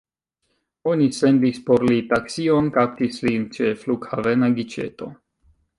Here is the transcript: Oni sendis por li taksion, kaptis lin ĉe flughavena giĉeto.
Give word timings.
Oni 0.91 1.09
sendis 1.17 1.59
por 1.67 1.85
li 1.91 1.99
taksion, 2.15 2.73
kaptis 2.79 3.23
lin 3.29 3.47
ĉe 3.59 3.73
flughavena 3.83 4.55
giĉeto. 4.59 5.17